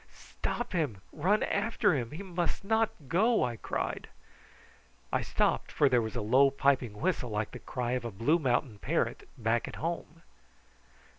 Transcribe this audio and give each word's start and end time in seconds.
"Stop 0.17 0.73
him! 0.73 0.99
Run 1.13 1.43
after 1.43 1.93
him! 1.93 2.09
He 2.09 2.23
must 2.23 2.63
not 2.63 2.89
go," 3.07 3.43
I 3.43 3.55
cried. 3.55 4.09
I 5.13 5.21
stopped, 5.21 5.71
for 5.71 5.89
there 5.89 6.01
was 6.01 6.15
a 6.15 6.21
low 6.23 6.49
piping 6.49 6.99
whistle 7.01 7.29
like 7.29 7.51
the 7.51 7.59
cry 7.59 7.91
of 7.91 8.03
a 8.03 8.09
Blue 8.09 8.39
Mountain 8.39 8.79
parrot 8.79 9.29
back 9.37 9.67
at 9.67 9.75
home. 9.75 10.23